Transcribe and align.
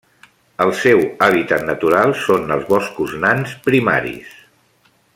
El 0.63 0.71
seu 0.83 1.01
hàbitat 1.25 1.67
natural 1.67 2.15
són 2.23 2.57
els 2.57 2.65
boscos 2.73 3.15
nans 3.27 3.55
primaris. 3.69 4.35